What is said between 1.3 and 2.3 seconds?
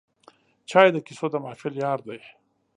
د محفل یار دی